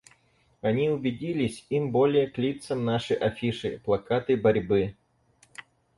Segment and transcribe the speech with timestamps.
[0.61, 4.95] Они убедились— им более к лицам наши афиши, плакаты борьбы.